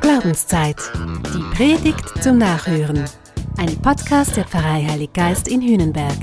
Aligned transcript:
Glaubenszeit. 0.00 0.76
Die 1.32 1.56
Predigt 1.56 2.20
zum 2.20 2.38
Nachhören. 2.38 3.04
Ein 3.58 3.76
Podcast 3.76 4.36
der 4.36 4.44
Pfarrei 4.44 4.84
Heilig 4.88 5.12
Geist 5.12 5.46
in 5.46 5.62
Hühnenberg. 5.62 6.16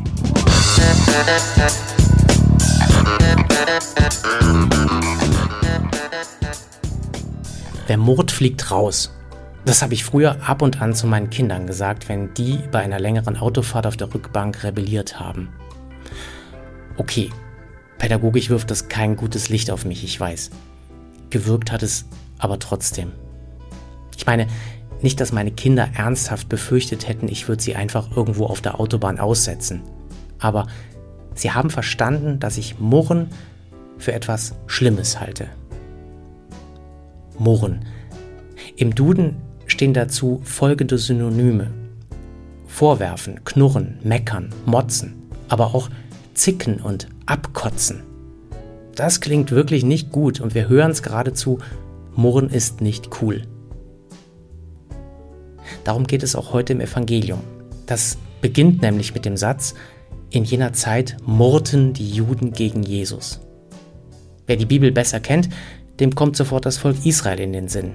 Wer 7.87 7.97
murrt, 7.97 8.31
fliegt 8.31 8.69
raus. 8.69 9.13
Das 9.63 9.81
habe 9.81 9.93
ich 9.93 10.03
früher 10.03 10.37
ab 10.45 10.61
und 10.61 10.81
an 10.81 10.93
zu 10.93 11.07
meinen 11.07 11.29
Kindern 11.29 11.65
gesagt, 11.65 12.09
wenn 12.09 12.33
die 12.33 12.59
bei 12.71 12.79
einer 12.79 12.99
längeren 12.99 13.37
Autofahrt 13.37 13.87
auf 13.87 13.95
der 13.95 14.13
Rückbank 14.13 14.65
rebelliert 14.65 15.17
haben. 15.17 15.47
Okay, 16.97 17.29
pädagogisch 17.99 18.49
wirft 18.49 18.69
das 18.69 18.89
kein 18.89 19.15
gutes 19.15 19.47
Licht 19.47 19.71
auf 19.71 19.85
mich, 19.85 20.03
ich 20.03 20.19
weiß. 20.19 20.51
Gewirkt 21.29 21.71
hat 21.71 21.83
es 21.83 22.05
aber 22.39 22.59
trotzdem. 22.59 23.11
Ich 24.15 24.25
meine, 24.25 24.47
nicht, 25.01 25.19
dass 25.19 25.31
meine 25.31 25.51
Kinder 25.51 25.89
ernsthaft 25.95 26.49
befürchtet 26.49 27.07
hätten, 27.07 27.27
ich 27.27 27.47
würde 27.47 27.61
sie 27.61 27.75
einfach 27.75 28.15
irgendwo 28.15 28.45
auf 28.45 28.61
der 28.61 28.79
Autobahn 28.79 29.19
aussetzen. 29.19 29.81
Aber 30.39 30.67
sie 31.35 31.51
haben 31.51 31.69
verstanden, 31.69 32.39
dass 32.39 32.57
ich 32.57 32.79
Murren 32.79 33.29
für 33.97 34.13
etwas 34.13 34.55
Schlimmes 34.65 35.19
halte. 35.19 35.47
Murren. 37.37 37.85
Im 38.75 38.95
Duden 38.95 39.37
stehen 39.67 39.93
dazu 39.93 40.41
folgende 40.43 40.97
Synonyme. 40.97 41.71
Vorwerfen, 42.65 43.43
knurren, 43.43 43.99
meckern, 44.03 44.49
motzen, 44.65 45.15
aber 45.47 45.75
auch 45.75 45.89
zicken 46.33 46.79
und 46.79 47.07
abkotzen. 47.25 48.03
Das 48.97 49.21
klingt 49.21 49.51
wirklich 49.51 49.85
nicht 49.85 50.11
gut 50.11 50.41
und 50.41 50.55
wir 50.55 50.67
hören 50.69 50.89
es 50.89 51.03
geradezu, 51.03 51.59
Murren 52.15 52.49
ist 52.49 52.81
nicht 52.81 53.21
cool. 53.21 53.43
Darum 55.83 56.07
geht 56.07 56.23
es 56.23 56.35
auch 56.35 56.51
heute 56.51 56.73
im 56.73 56.81
Evangelium. 56.81 57.41
Das 57.85 58.17
beginnt 58.41 58.81
nämlich 58.81 59.13
mit 59.13 59.23
dem 59.23 59.37
Satz, 59.37 59.75
in 60.31 60.43
jener 60.43 60.73
Zeit 60.73 61.15
murrten 61.23 61.93
die 61.93 62.09
Juden 62.09 62.53
gegen 62.53 62.81
Jesus. 62.81 63.39
Wer 64.47 64.55
die 64.55 64.65
Bibel 64.65 64.91
besser 64.91 65.19
kennt, 65.19 65.47
dem 65.99 66.15
kommt 66.15 66.35
sofort 66.35 66.65
das 66.65 66.77
Volk 66.77 67.05
Israel 67.05 67.39
in 67.39 67.53
den 67.53 67.67
Sinn. 67.67 67.93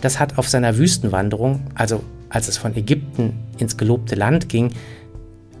Das 0.00 0.18
hat 0.18 0.38
auf 0.38 0.48
seiner 0.48 0.78
Wüstenwanderung, 0.78 1.66
also 1.74 2.02
als 2.30 2.48
es 2.48 2.56
von 2.56 2.74
Ägypten 2.74 3.34
ins 3.58 3.76
gelobte 3.76 4.14
Land 4.14 4.48
ging, 4.48 4.72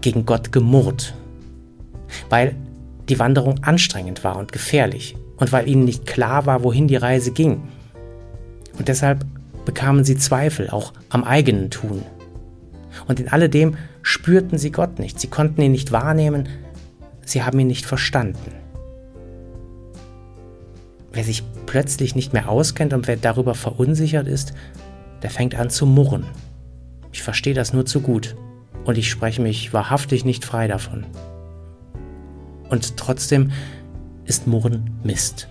gegen 0.00 0.24
Gott 0.24 0.52
gemurrt. 0.52 1.12
Weil 2.30 2.56
die 3.10 3.18
Wanderung 3.18 3.62
anstrengend 3.62 4.24
war 4.24 4.36
und 4.36 4.52
gefährlich 4.52 5.16
und 5.36 5.52
weil 5.52 5.68
ihnen 5.68 5.84
nicht 5.84 6.06
klar 6.06 6.46
war, 6.46 6.62
wohin 6.62 6.88
die 6.88 6.96
Reise 6.96 7.32
ging. 7.32 7.62
Und 8.78 8.88
deshalb 8.88 9.26
bekamen 9.64 10.04
sie 10.04 10.16
Zweifel 10.16 10.70
auch 10.70 10.92
am 11.10 11.24
eigenen 11.24 11.70
Tun. 11.70 12.02
Und 13.08 13.20
in 13.20 13.28
alledem 13.28 13.76
spürten 14.02 14.58
sie 14.58 14.70
Gott 14.70 14.98
nicht, 14.98 15.20
sie 15.20 15.28
konnten 15.28 15.60
ihn 15.62 15.72
nicht 15.72 15.92
wahrnehmen, 15.92 16.48
sie 17.24 17.42
haben 17.42 17.58
ihn 17.58 17.66
nicht 17.66 17.86
verstanden. 17.86 18.52
Wer 21.12 21.24
sich 21.24 21.42
plötzlich 21.66 22.14
nicht 22.14 22.32
mehr 22.32 22.48
auskennt 22.48 22.92
und 22.92 23.08
wer 23.08 23.16
darüber 23.16 23.54
verunsichert 23.54 24.28
ist, 24.28 24.54
der 25.22 25.30
fängt 25.30 25.54
an 25.54 25.70
zu 25.70 25.86
murren. 25.86 26.24
Ich 27.12 27.22
verstehe 27.22 27.54
das 27.54 27.72
nur 27.72 27.84
zu 27.84 28.00
gut 28.00 28.36
und 28.84 28.96
ich 28.96 29.10
spreche 29.10 29.42
mich 29.42 29.72
wahrhaftig 29.72 30.24
nicht 30.24 30.44
frei 30.44 30.68
davon. 30.68 31.04
Und 32.70 32.96
trotzdem 32.96 33.50
ist 34.24 34.46
Murren 34.46 34.90
Mist, 35.02 35.48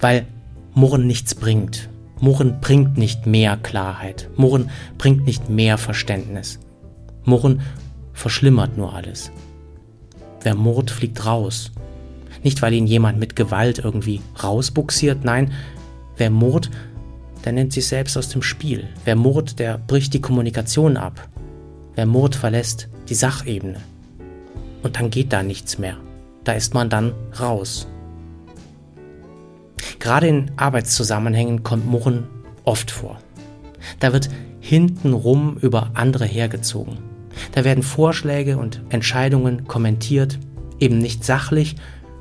weil 0.00 0.26
Murren 0.74 1.06
nichts 1.06 1.34
bringt. 1.34 1.88
Murren 2.20 2.60
bringt 2.60 2.96
nicht 2.96 3.26
mehr 3.26 3.56
Klarheit. 3.56 4.30
Murren 4.36 4.70
bringt 4.96 5.26
nicht 5.26 5.48
mehr 5.48 5.76
Verständnis. 5.76 6.60
Murren 7.24 7.62
verschlimmert 8.12 8.76
nur 8.76 8.94
alles. 8.94 9.32
Wer 10.42 10.54
murrt, 10.54 10.90
fliegt 10.90 11.24
raus. 11.24 11.72
Nicht, 12.42 12.62
weil 12.62 12.72
ihn 12.74 12.86
jemand 12.86 13.18
mit 13.18 13.36
Gewalt 13.36 13.78
irgendwie 13.78 14.20
rausbuxiert, 14.42 15.24
nein, 15.24 15.52
wer 16.16 16.30
murrt, 16.30 16.70
der 17.44 17.52
nimmt 17.52 17.72
sich 17.72 17.86
selbst 17.86 18.16
aus 18.16 18.28
dem 18.28 18.42
Spiel. 18.42 18.88
Wer 19.04 19.16
murrt, 19.16 19.58
der 19.58 19.78
bricht 19.78 20.14
die 20.14 20.20
Kommunikation 20.20 20.96
ab. 20.96 21.28
Wer 21.94 22.06
murrt, 22.06 22.34
verlässt 22.34 22.88
die 23.08 23.14
Sachebene. 23.14 23.80
Und 24.82 24.96
dann 24.96 25.10
geht 25.10 25.32
da 25.32 25.42
nichts 25.42 25.78
mehr. 25.78 25.96
Da 26.44 26.52
ist 26.52 26.74
man 26.74 26.90
dann 26.90 27.14
raus. 27.40 27.86
Gerade 29.98 30.26
in 30.26 30.50
Arbeitszusammenhängen 30.56 31.62
kommt 31.62 31.86
Murren 31.86 32.24
oft 32.64 32.90
vor. 32.90 33.18
Da 34.00 34.12
wird 34.12 34.28
hintenrum 34.60 35.56
über 35.60 35.90
andere 35.94 36.24
hergezogen. 36.24 36.98
Da 37.52 37.64
werden 37.64 37.82
Vorschläge 37.82 38.58
und 38.58 38.82
Entscheidungen 38.88 39.66
kommentiert, 39.66 40.38
eben 40.78 40.98
nicht 40.98 41.24
sachlich, 41.24 41.76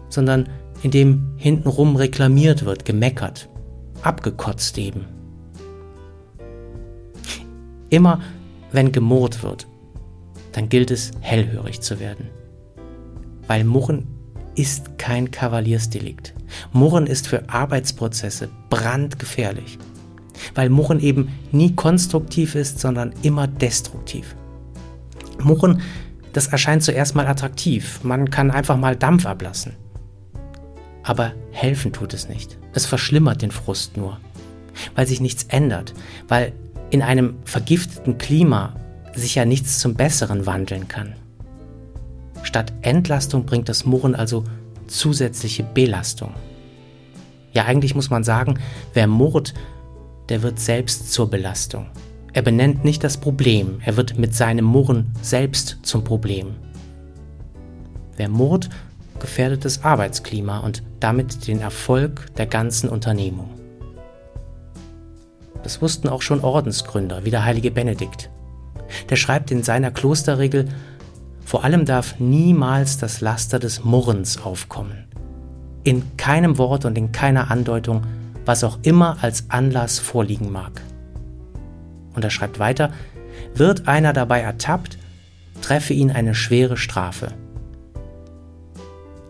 sondern 0.09 0.50
indem 0.84 1.34
hintenrum 1.38 1.96
reklamiert 1.96 2.66
wird, 2.66 2.86
gemeckert, 2.86 3.50
abgekotzt 4.02 4.78
eben. 4.78 5.06
Immer 7.90 8.22
wenn 8.72 8.92
gemurrt 8.92 9.44
wird, 9.44 9.68
dann 10.53 10.70
gilt 10.70 10.92
es, 10.92 11.12
hellhörig 11.20 11.82
zu 11.82 12.00
werden. 12.00 12.30
Weil 13.48 13.64
Murren 13.64 14.08
ist 14.56 14.97
kein 14.97 15.31
Kavaliersdelikt. 15.31 16.34
Murren 16.72 17.07
ist 17.07 17.28
für 17.28 17.50
Arbeitsprozesse 17.50 18.50
brandgefährlich. 18.69 19.78
Weil 20.56 20.69
Murren 20.69 21.00
eben 21.00 21.29
nie 21.51 21.75
konstruktiv 21.75 22.56
ist, 22.56 22.79
sondern 22.79 23.13
immer 23.22 23.47
destruktiv. 23.47 24.35
Murren, 25.40 25.81
das 26.34 26.47
erscheint 26.47 26.84
zuerst 26.84 27.16
mal 27.16 27.28
attraktiv. 27.28 28.00
Man 28.03 28.29
kann 28.29 28.51
einfach 28.51 28.78
mal 28.78 28.95
Dampf 28.95 29.25
ablassen. 29.25 29.73
Aber 31.03 31.34
helfen 31.51 31.94
tut 31.94 32.13
es 32.13 32.29
nicht. 32.29 32.57
Es 32.73 32.85
verschlimmert 32.85 33.41
den 33.41 33.51
Frust 33.51 33.97
nur. 33.97 34.19
Weil 34.95 35.07
sich 35.07 35.19
nichts 35.19 35.45
ändert. 35.50 35.94
Weil 36.28 36.53
in 36.90 37.01
einem 37.01 37.35
vergifteten 37.45 38.17
Klima 38.17 38.75
sich 39.13 39.35
ja 39.35 39.45
nichts 39.45 39.79
zum 39.79 39.95
Besseren 39.95 40.45
wandeln 40.45 40.88
kann. 40.88 41.16
Statt 42.44 42.74
Entlastung 42.81 43.46
bringt 43.46 43.69
das 43.69 43.85
Murren 43.85 44.16
also 44.16 44.44
zusätzliche 44.88 45.63
Belastung. 45.63 46.34
Ja, 47.53 47.66
eigentlich 47.66 47.96
muss 47.96 48.09
man 48.09 48.24
sagen, 48.24 48.59
wer 48.94 49.07
murrt, 49.07 49.53
der 50.29 50.41
wird 50.41 50.59
selbst 50.59 51.12
zur 51.12 51.29
Belastung. 51.29 51.88
Er 52.34 52.41
benennt 52.41 52.85
nicht 52.85 53.03
das 53.03 53.18
Problem, 53.18 53.81
er 53.84 53.97
wird 53.97 54.18
mit 54.18 54.34
seinem 54.34 54.66
Murren 54.66 55.12
selbst 55.22 55.79
zum 55.84 56.03
Problem. 56.03 56.56
Wer 58.16 58.29
murrt, 58.29 58.69
gefährdet 59.19 59.66
das 59.66 59.84
Arbeitsklima 59.84 60.59
und 60.59 60.84
damit 61.00 61.47
den 61.47 61.59
Erfolg 61.59 62.34
der 62.38 62.46
ganzen 62.46 62.90
Unternehmung. 62.90 63.50
Das 65.63 65.81
wussten 65.81 66.08
auch 66.08 66.22
schon 66.22 66.41
Ordensgründer 66.41 67.25
wie 67.25 67.31
der 67.31 67.46
heilige 67.46 67.72
Benedikt. 67.72 68.29
Der 69.09 69.16
schreibt 69.16 69.52
in 69.52 69.63
seiner 69.63 69.91
Klosterregel, 69.91 70.68
vor 71.51 71.66
allem 71.66 71.84
darf 71.84 72.17
niemals 72.19 72.97
das 72.97 73.19
Laster 73.19 73.59
des 73.59 73.84
Murrens 73.84 74.41
aufkommen. 74.41 75.06
In 75.84 76.16
keinem 76.16 76.57
Wort 76.57 76.85
und 76.85 76.97
in 76.97 77.12
keiner 77.12 77.51
Andeutung, 77.51 78.03
was 78.45 78.63
auch 78.63 78.79
immer 78.84 79.17
als 79.22 79.50
Anlass 79.50 80.00
vorliegen 80.00 80.50
mag. 80.50 80.81
Und 82.16 82.23
er 82.23 82.29
schreibt 82.29 82.57
weiter, 82.57 82.91
wird 83.53 83.90
einer 83.90 84.13
dabei 84.13 84.40
ertappt, 84.40 84.97
treffe 85.61 85.94
ihn 85.94 86.09
eine 86.09 86.35
schwere 86.35 86.78
Strafe 86.78 87.34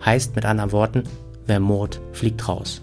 heißt 0.06 0.36
mit 0.36 0.46
anderen 0.46 0.72
Worten, 0.72 1.04
wer 1.46 1.60
murrt, 1.60 2.02
fliegt 2.12 2.48
raus. 2.48 2.82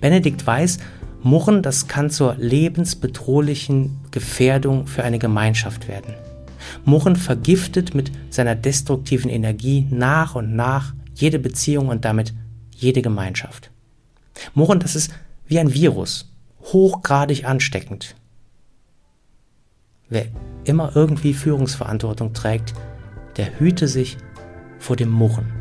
Benedikt 0.00 0.46
weiß, 0.46 0.78
Murren, 1.22 1.62
das 1.62 1.88
kann 1.88 2.10
zur 2.10 2.36
lebensbedrohlichen 2.36 4.00
Gefährdung 4.10 4.86
für 4.86 5.02
eine 5.02 5.18
Gemeinschaft 5.18 5.88
werden. 5.88 6.14
Murren 6.88 7.16
vergiftet 7.16 7.94
mit 7.94 8.10
seiner 8.30 8.54
destruktiven 8.54 9.30
Energie 9.30 9.86
nach 9.90 10.34
und 10.34 10.56
nach 10.56 10.94
jede 11.14 11.38
Beziehung 11.38 11.88
und 11.88 12.06
damit 12.06 12.32
jede 12.74 13.02
Gemeinschaft. 13.02 13.70
Murren, 14.54 14.80
das 14.80 14.96
ist 14.96 15.12
wie 15.46 15.58
ein 15.58 15.74
Virus, 15.74 16.32
hochgradig 16.62 17.44
ansteckend. 17.44 18.14
Wer 20.08 20.28
immer 20.64 20.96
irgendwie 20.96 21.34
Führungsverantwortung 21.34 22.32
trägt, 22.32 22.72
der 23.36 23.60
hüte 23.60 23.86
sich 23.86 24.16
vor 24.78 24.96
dem 24.96 25.10
Murren. 25.10 25.52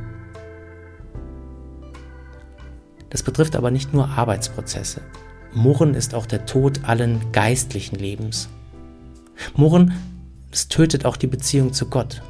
Das 3.09 3.21
betrifft 3.21 3.57
aber 3.57 3.69
nicht 3.69 3.93
nur 3.93 4.07
Arbeitsprozesse. 4.07 5.01
Murren 5.53 5.93
ist 5.93 6.15
auch 6.15 6.25
der 6.25 6.45
Tod 6.45 6.85
allen 6.85 7.33
geistlichen 7.33 7.97
Lebens. 7.97 8.47
Murren, 9.57 9.93
es 10.51 10.67
tötet 10.67 11.05
auch 11.05 11.17
die 11.17 11.27
Beziehung 11.27 11.73
zu 11.73 11.87
Gott. 11.87 12.21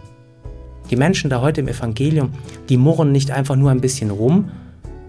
Die 0.89 0.95
Menschen 0.95 1.29
da 1.29 1.41
heute 1.41 1.61
im 1.61 1.67
Evangelium, 1.67 2.33
die 2.69 2.77
murren 2.77 3.11
nicht 3.11 3.31
einfach 3.31 3.55
nur 3.55 3.71
ein 3.71 3.81
bisschen 3.81 4.09
rum, 4.09 4.51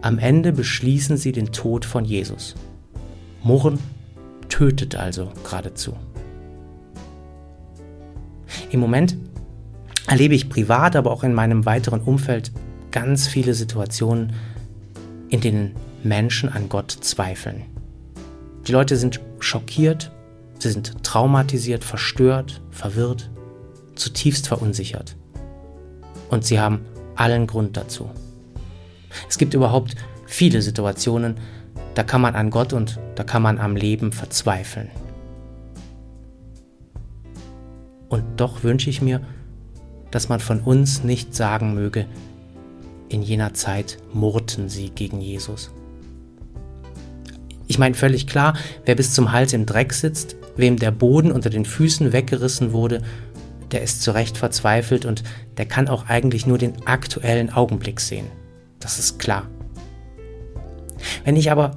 Am 0.00 0.19
Ende 0.19 0.52
beschließen 0.52 1.16
sie 1.16 1.32
den 1.32 1.50
Tod 1.50 1.84
von 1.84 2.05
Jesus. 2.05 2.55
Murren 3.43 3.81
tötet 4.49 4.94
also 4.94 5.32
geradezu. 5.43 5.96
Im 8.70 8.78
Moment 8.78 9.16
erlebe 10.06 10.34
ich 10.34 10.49
privat, 10.49 10.94
aber 10.94 11.10
auch 11.10 11.25
in 11.25 11.34
meinem 11.34 11.66
weiteren 11.66 12.00
Umfeld 12.00 12.52
ganz 12.93 13.26
viele 13.26 13.55
Situationen, 13.55 14.34
in 15.31 15.40
denen 15.40 15.72
Menschen 16.05 16.49
an 16.49 16.69
Gott 16.69 16.93
zweifeln. 16.93 17.64
Die 18.66 18.72
Leute 18.72 18.96
sind 18.96 19.20
schockiert, 19.40 20.12
sie 20.58 20.70
sind 20.70 21.05
traumatisiert, 21.05 21.84
verstört, 21.84 22.60
verwirrt, 22.70 23.31
zutiefst 23.94 24.49
verunsichert. 24.49 25.16
Und 26.31 26.44
sie 26.44 26.60
haben 26.60 26.84
allen 27.14 27.46
Grund 27.46 27.76
dazu. 27.76 28.10
Es 29.28 29.38
gibt 29.38 29.55
überhaupt 29.55 29.96
viele 30.26 30.62
Situationen, 30.62 31.37
da 31.94 32.02
kann 32.02 32.20
man 32.20 32.34
an 32.34 32.50
Gott 32.50 32.72
und 32.72 32.99
da 33.16 33.25
kann 33.25 33.43
man 33.43 33.58
am 33.58 33.75
Leben 33.75 34.12
verzweifeln. 34.12 34.90
Und 38.08 38.25
doch 38.37 38.62
wünsche 38.62 38.90
ich 38.90 39.02
mir, 39.02 39.20
dass 40.10 40.28
man 40.28 40.40
von 40.40 40.60
uns 40.60 41.05
nicht 41.05 41.34
sagen 41.34 41.75
möge, 41.75 42.06
in 43.08 43.22
jener 43.22 43.55
Zeit 43.55 43.99
murrten 44.12 44.69
sie 44.69 44.90
gegen 44.90 45.20
Jesus. 45.20 45.70
Ich 47.66 47.78
meine 47.78 47.94
völlig 47.94 48.26
klar, 48.26 48.55
wer 48.84 48.94
bis 48.94 49.12
zum 49.12 49.32
Hals 49.32 49.52
im 49.52 49.66
Dreck 49.66 49.93
sitzt, 49.93 50.37
wem 50.58 50.76
der 50.76 50.90
Boden 50.90 51.32
unter 51.32 51.50
den 51.50 51.64
Füßen 51.64 52.12
weggerissen 52.12 52.72
wurde, 52.72 53.02
der 53.70 53.82
ist 53.82 54.02
zu 54.02 54.10
Recht 54.10 54.37
verzweifelt 54.37 55.05
und 55.05 55.22
der 55.56 55.66
kann 55.66 55.88
auch 55.88 56.08
eigentlich 56.08 56.46
nur 56.46 56.58
den 56.58 56.87
aktuellen 56.87 57.50
Augenblick 57.50 58.00
sehen. 58.00 58.26
Das 58.81 58.99
ist 58.99 59.19
klar. 59.19 59.49
Wenn 61.25 61.37
ich 61.37 61.50
aber 61.50 61.76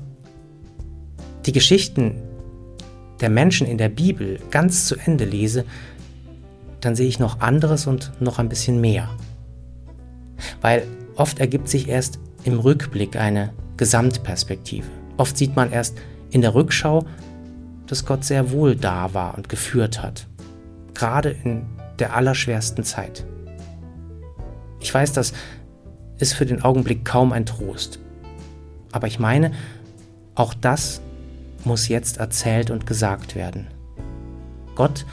die 1.45 1.51
Geschichten 1.51 2.21
der 3.19 3.29
Menschen 3.29 3.67
in 3.67 3.77
der 3.77 3.89
Bibel 3.89 4.39
ganz 4.49 4.85
zu 4.85 4.95
Ende 4.95 5.25
lese, 5.25 5.65
dann 6.79 6.95
sehe 6.95 7.07
ich 7.07 7.19
noch 7.19 7.39
anderes 7.39 7.85
und 7.85 8.11
noch 8.19 8.39
ein 8.39 8.49
bisschen 8.49 8.81
mehr. 8.81 9.09
Weil 10.61 10.83
oft 11.15 11.39
ergibt 11.39 11.69
sich 11.69 11.87
erst 11.87 12.19
im 12.43 12.59
Rückblick 12.59 13.15
eine 13.15 13.53
Gesamtperspektive. 13.77 14.87
Oft 15.17 15.37
sieht 15.37 15.55
man 15.55 15.71
erst 15.71 15.97
in 16.31 16.41
der 16.41 16.55
Rückschau, 16.55 17.05
dass 17.91 18.05
Gott 18.05 18.23
sehr 18.23 18.51
wohl 18.51 18.77
da 18.77 19.13
war 19.13 19.35
und 19.35 19.49
geführt 19.49 20.01
hat. 20.01 20.25
Gerade 20.93 21.29
in 21.29 21.65
der 21.99 22.15
allerschwersten 22.15 22.85
Zeit. 22.85 23.25
Ich 24.79 24.93
weiß, 24.93 25.11
das 25.11 25.33
ist 26.17 26.33
für 26.33 26.45
den 26.45 26.61
Augenblick 26.61 27.03
kaum 27.03 27.33
ein 27.33 27.45
Trost. 27.45 27.99
Aber 28.93 29.07
ich 29.07 29.19
meine, 29.19 29.51
auch 30.35 30.53
das 30.53 31.01
muss 31.65 31.89
jetzt 31.89 32.15
erzählt 32.15 32.71
und 32.71 32.87
gesagt 32.87 33.35
werden. 33.35 33.67
Gott 34.75 35.05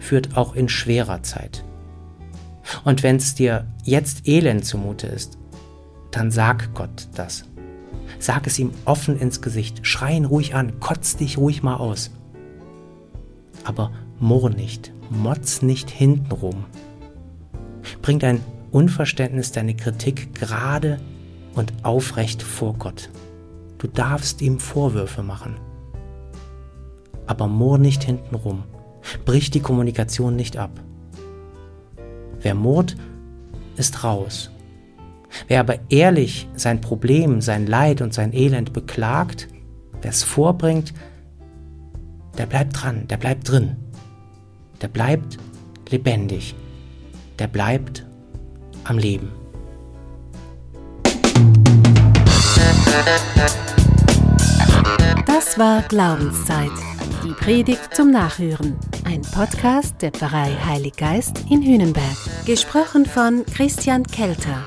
führt 0.00 0.36
auch 0.36 0.56
in 0.56 0.68
schwerer 0.68 1.22
Zeit. 1.22 1.62
Und 2.82 3.04
wenn 3.04 3.16
es 3.16 3.36
dir 3.36 3.66
jetzt 3.84 4.26
elend 4.26 4.64
zumute 4.64 5.06
ist, 5.06 5.38
dann 6.10 6.32
sag 6.32 6.74
Gott 6.74 7.06
das. 7.14 7.44
Sag 8.26 8.48
es 8.48 8.58
ihm 8.58 8.72
offen 8.86 9.20
ins 9.20 9.40
Gesicht, 9.40 9.86
schrei 9.86 10.16
ihn 10.16 10.24
ruhig 10.24 10.56
an, 10.56 10.80
kotz 10.80 11.16
dich 11.16 11.38
ruhig 11.38 11.62
mal 11.62 11.76
aus. 11.76 12.10
Aber 13.62 13.92
murr 14.18 14.50
nicht, 14.50 14.92
motz 15.10 15.62
nicht 15.62 15.90
hintenrum. 15.90 16.64
Bring 18.02 18.18
dein 18.18 18.40
Unverständnis, 18.72 19.52
deine 19.52 19.76
Kritik 19.76 20.34
gerade 20.34 20.98
und 21.54 21.72
aufrecht 21.84 22.42
vor 22.42 22.74
Gott. 22.74 23.10
Du 23.78 23.86
darfst 23.86 24.42
ihm 24.42 24.58
Vorwürfe 24.58 25.22
machen. 25.22 25.54
Aber 27.28 27.46
murr 27.46 27.78
nicht 27.78 28.02
hintenrum. 28.02 28.64
Brich 29.24 29.52
die 29.52 29.60
Kommunikation 29.60 30.34
nicht 30.34 30.56
ab. 30.56 30.72
Wer 32.40 32.56
murrt, 32.56 32.96
ist 33.76 34.02
raus. 34.02 34.50
Wer 35.48 35.60
aber 35.60 35.78
ehrlich 35.88 36.48
sein 36.54 36.80
Problem, 36.80 37.40
sein 37.40 37.66
Leid 37.66 38.00
und 38.00 38.14
sein 38.14 38.32
Elend 38.32 38.72
beklagt, 38.72 39.48
wer 40.02 40.10
es 40.10 40.22
vorbringt, 40.22 40.92
der 42.38 42.46
bleibt 42.46 42.82
dran, 42.82 43.06
der 43.08 43.16
bleibt 43.16 43.50
drin. 43.50 43.76
Der 44.82 44.88
bleibt 44.88 45.38
lebendig. 45.90 46.54
Der 47.38 47.46
bleibt 47.46 48.04
am 48.84 48.98
Leben. 48.98 49.30
Das 55.26 55.58
war 55.58 55.82
Glaubenszeit. 55.82 56.70
Die 57.24 57.32
Predigt 57.32 57.94
zum 57.94 58.10
Nachhören. 58.10 58.76
Ein 59.04 59.22
Podcast 59.22 60.00
der 60.00 60.12
Pfarrei 60.12 60.50
Heilig 60.64 60.96
Geist 60.96 61.44
in 61.50 61.62
Hühnenberg. 61.62 62.16
Gesprochen 62.46 63.04
von 63.06 63.44
Christian 63.46 64.04
Kelter. 64.04 64.66